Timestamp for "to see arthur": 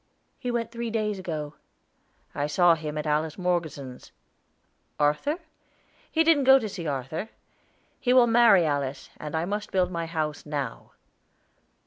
6.57-7.29